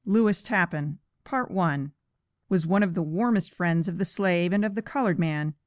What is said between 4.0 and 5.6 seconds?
slave and of the colored man.